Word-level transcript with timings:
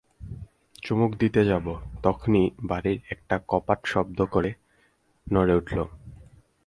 চুমুক 0.83 1.11
দিতে 1.15 1.41
যাব, 1.45 1.65
তখনি 2.03 2.41
বাড়ির 2.63 2.99
একটা 3.09 3.35
কপাট 3.47 3.79
শব্দ 3.85 4.19
করে 4.25 4.51
নড়ে 5.27 5.53
উঠল। 5.55 5.77